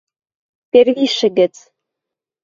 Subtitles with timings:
[0.71, 1.55] —Первишӹ гӹц.